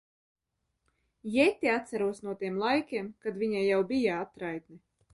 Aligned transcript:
Jetti 1.35 1.71
atceros 1.75 2.23
no 2.29 2.35
tiem 2.41 2.59
laikiem, 2.65 3.13
kad 3.27 3.41
viņa 3.45 3.65
jau 3.71 3.81
bija 3.95 4.21
atraitne. 4.29 4.85